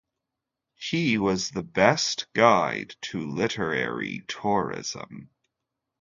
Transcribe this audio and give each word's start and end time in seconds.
He 0.77 1.19
was 1.19 1.51
the 1.51 1.61
best 1.61 2.25
guide 2.33 2.95
to 3.01 3.19
literary 3.23 4.23
tourism. 4.27 5.29